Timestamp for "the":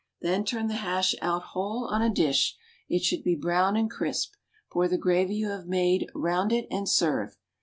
0.67-0.73, 4.87-4.97